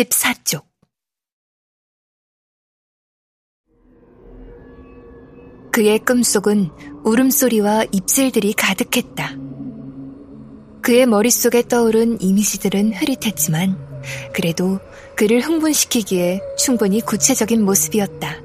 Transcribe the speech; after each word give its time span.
14쪽 0.00 0.64
그의 5.72 5.98
꿈속은 6.00 6.70
울음소리와 7.04 7.84
입술들이 7.92 8.54
가득했다. 8.54 9.36
그의 10.82 11.06
머릿속에 11.06 11.62
떠오른 11.68 12.20
이미지들은 12.20 12.94
흐릿했지만 12.94 14.00
그래도 14.32 14.80
그를 15.16 15.40
흥분시키기에 15.40 16.40
충분히 16.58 17.00
구체적인 17.00 17.64
모습이었다. 17.64 18.40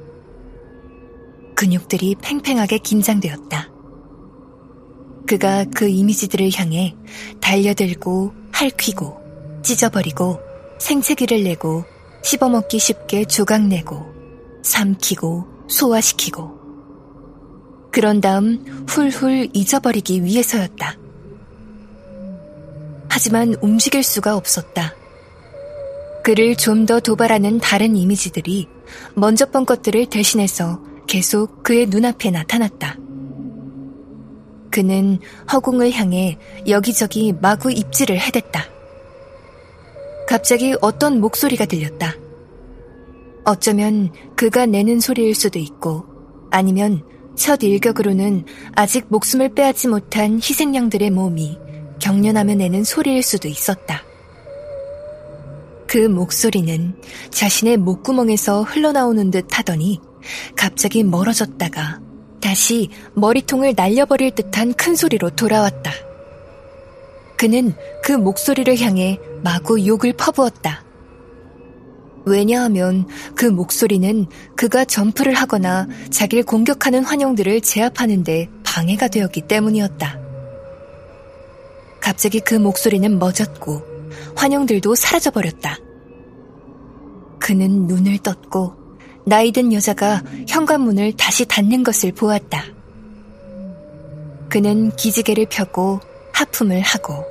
근육들이 1.56 2.16
팽팽하게 2.22 2.80
긴장되었다. 2.80 3.72
그가 5.26 5.66
그 5.74 5.88
이미지들을 5.88 6.52
향해 6.56 6.96
달려들고 7.42 8.34
할퀴고 8.52 9.62
찢어버리고 9.64 10.55
생채기를 10.80 11.44
내고 11.44 11.86
씹어먹기 12.24 12.80
쉽게 12.80 13.26
조각내고 13.26 14.14
삼키고 14.64 15.46
소화시키고 15.68 16.56
그런 17.92 18.20
다음 18.20 18.66
훌훌 18.88 19.50
잊어버리기 19.54 20.24
위해서였다. 20.24 20.98
하지만 23.10 23.56
움직일 23.62 24.04
수가 24.04 24.36
없었다. 24.36 24.94
그를 26.24 26.56
좀 26.56 26.86
더 26.86 27.00
도발하는 27.00 27.60
다른 27.60 27.96
이미지들이 27.96 28.68
먼저 29.14 29.46
본 29.46 29.66
것들을 29.66 30.08
대신해서 30.08 30.82
계속 31.08 31.64
그의 31.64 31.86
눈앞에 31.86 32.32
나타났다. 32.32 32.98
그는 34.72 35.20
허공을 35.54 35.92
향해 35.94 36.38
여기저기 36.68 37.32
마구 37.32 37.72
입질을 37.72 38.20
해댔다. 38.20 38.75
갑자기 40.28 40.76
어떤 40.81 41.20
목소리가 41.22 41.66
들렸다. 41.66 42.16
어쩌면 43.45 44.12
그가 44.36 44.66
내는 44.66 45.00
소리일 45.00 45.36
수도 45.36 45.59
있고 45.59 46.06
아니면 46.50 47.04
첫 47.36 47.64
일격으로는 47.64 48.45
아직 48.73 49.06
목숨을 49.09 49.54
빼앗지 49.54 49.88
못한 49.88 50.36
희생양들의 50.36 51.12
몸이 51.12 51.58
경련하며 52.00 52.56
내는 52.56 52.84
소리일 52.84 53.22
수도 53.23 53.48
있었다. 53.48 54.04
그 55.88 55.98
목소리는 55.98 56.95
자신의 57.30 57.78
목구멍에서 57.78 58.64
흘러나오는 58.64 59.30
듯 59.32 59.48
하더니 59.52 60.02
갑자기 60.56 61.04
멀어졌다가 61.04 62.02
다시 62.42 62.89
머리통을 63.14 63.73
날려버릴 63.76 64.32
듯한 64.32 64.73
큰 64.73 64.95
소리로 64.95 65.32
돌아왔다. 65.32 65.92
그는 67.38 67.73
그 68.03 68.11
목소리를 68.11 68.78
향해 68.80 69.19
마구 69.44 69.86
욕을 69.86 70.14
퍼부었다. 70.14 70.83
왜냐하면 72.25 73.08
그 73.36 73.45
목소리는 73.45 74.25
그가 74.55 74.83
점프를 74.86 75.33
하거나 75.33 75.88
자기를 76.09 76.44
공격하는 76.44 77.03
환영들을 77.03 77.61
제압하는데 77.61 78.50
방해가 78.64 79.09
되었기 79.09 79.42
때문이었다. 79.42 80.19
갑자기 82.02 82.39
그 82.39 82.55
목소리는 82.55 83.17
멎었고 83.19 83.83
환영들도 84.36 84.95
사라져버렸다. 84.95 85.77
그는 87.39 87.88
눈을 87.88 88.20
떴고 88.20 88.73
나이 89.27 89.52
든 89.52 89.73
여자가 89.73 90.23
현관문을 90.47 91.14
다시 91.14 91.45
닫는 91.45 91.83
것을 91.83 92.11
보았다. 92.11 92.64
그는 94.49 94.92
기지개를 94.95 95.47
펴고 95.49 95.99
하품을 96.36 96.81
하고 96.81 97.23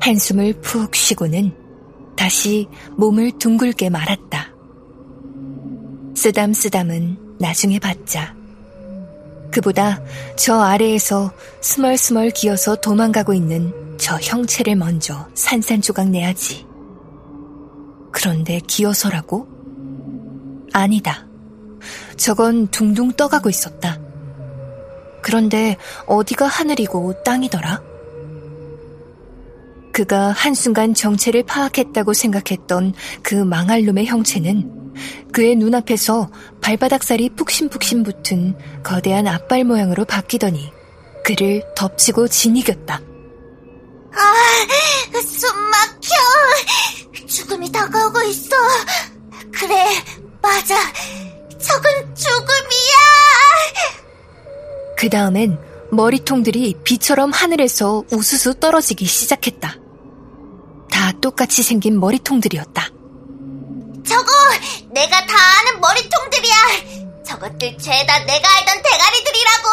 한숨을 0.00 0.60
푹 0.60 0.94
쉬고는 0.94 1.52
다시 2.16 2.68
몸을 2.96 3.32
둥글게 3.38 3.90
말았다. 3.90 4.52
쓰담쓰담은 6.14 7.36
나중에 7.38 7.78
봤자. 7.78 8.34
그보다 9.50 10.02
저 10.36 10.60
아래에서 10.60 11.32
스멀스멀 11.62 12.30
기어서 12.30 12.76
도망가고 12.76 13.32
있는 13.32 13.72
저 13.98 14.16
형체를 14.16 14.76
먼저 14.76 15.26
산산조각 15.34 16.10
내야지. 16.10 16.66
그런데 18.12 18.60
기어서라고? 18.66 19.48
아니다. 20.72 21.26
저건 22.16 22.66
둥둥 22.68 23.12
떠가고 23.12 23.48
있었다. 23.48 23.98
그런데 25.22 25.76
어디가 26.06 26.46
하늘이고 26.46 27.22
땅이더라? 27.22 27.95
그가 29.96 30.30
한순간 30.32 30.92
정체를 30.92 31.44
파악했다고 31.44 32.12
생각했던 32.12 32.92
그 33.22 33.34
망할 33.34 33.86
놈의 33.86 34.04
형체는 34.04 34.92
그의 35.32 35.56
눈앞에서 35.56 36.30
발바닥살이 36.60 37.30
푹신푹신 37.30 38.02
붙은 38.02 38.58
거대한 38.82 39.26
앞발 39.26 39.64
모양으로 39.64 40.04
바뀌더니 40.04 40.70
그를 41.24 41.62
덮치고 41.74 42.28
지니겼다. 42.28 43.00
아, 44.12 45.20
숨 45.22 45.48
막혀. 45.70 47.26
죽음이 47.26 47.72
다가오고 47.72 48.20
있어. 48.24 48.54
그래, 49.50 49.82
맞아. 50.42 50.76
적은 51.58 52.14
죽음이야! 52.14 52.96
그 54.98 55.08
다음엔 55.08 55.58
머리통들이 55.90 56.74
비처럼 56.84 57.30
하늘에서 57.30 58.04
우수수 58.12 58.60
떨어지기 58.60 59.06
시작했다. 59.06 59.85
다 61.26 61.30
똑같이 61.30 61.64
생긴 61.64 61.98
머리통들이었다. 61.98 62.88
저거 64.06 64.32
내가 64.94 65.26
다 65.26 65.34
아는 65.58 65.80
머리통들이야. 65.80 66.54
저것들 67.24 67.76
죄다 67.78 68.24
내가 68.24 68.48
알던 68.56 68.82
대가리들이라고. 68.82 69.68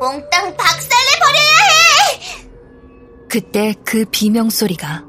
몽땅 0.00 0.56
박살내 0.56 1.18
버려야 1.24 1.56
해! 1.66 2.48
그때 3.28 3.74
그 3.84 4.04
비명 4.12 4.48
소리가, 4.48 5.02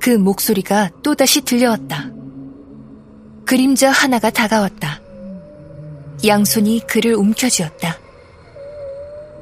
그 0.00 0.08
목소리가 0.08 0.88
또다시 1.02 1.42
들려왔다. 1.42 2.10
그림자 3.44 3.90
하나가 3.90 4.30
다가왔다. 4.30 5.02
양손이 6.26 6.86
그를 6.88 7.14
움켜쥐었다. 7.14 7.98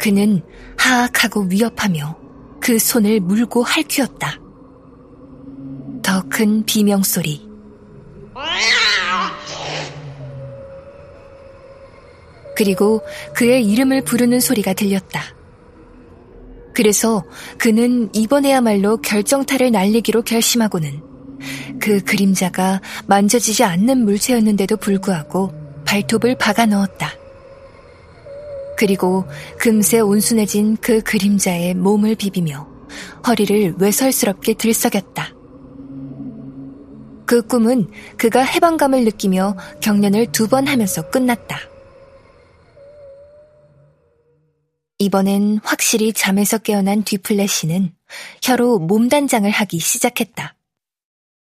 그는 0.01 0.43
하악하고 0.77 1.43
위협하며 1.43 2.19
그 2.61 2.81
손을 2.81 3.21
물고 3.21 3.63
할퀴었다. 3.63 4.43
더 6.23 6.29
큰 6.29 6.65
비명소리. 6.65 7.49
그리고 12.57 13.03
그의 13.35 13.65
이름을 13.65 14.05
부르는 14.05 14.41
소리가 14.41 14.75
들렸다. 14.75 15.23
그래서 16.75 17.25
그는 17.59 18.09
이번에야말로 18.15 18.99
결정타를 18.99 19.73
날리기로 19.73 20.23
결심하고는 20.23 21.03
그 21.81 22.03
그림자가 22.05 22.81
만져지지 23.07 23.65
않는 23.65 24.05
물체였는데도 24.05 24.77
불구하고 24.77 25.53
발톱을 25.85 26.37
박아 26.39 26.67
넣었다. 26.67 27.13
그리고 28.77 29.27
금세 29.59 30.01
온순해진 30.01 30.77
그 30.81 31.03
그림자의 31.03 31.75
몸을 31.75 32.15
비비며 32.15 32.69
허리를 33.27 33.75
외설스럽게 33.79 34.55
들썩였다. 34.55 35.42
그 37.33 37.41
꿈은 37.47 37.89
그가 38.19 38.43
해방감을 38.43 39.05
느끼며 39.05 39.57
경련을 39.81 40.33
두 40.33 40.49
번 40.49 40.67
하면서 40.67 41.09
끝났다. 41.09 41.61
이번엔 44.99 45.61
확실히 45.65 46.13
잠에서 46.13 46.59
깨어난 46.59 47.05
뒤플래시는 47.05 47.95
혀로 48.43 48.81
몸단장을 48.81 49.51
하기 49.51 49.79
시작했다. 49.79 50.57